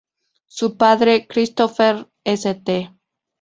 Su 0.47 0.77
padre, 0.77 1.27
Christopher 1.27 2.07
St. 2.25 2.91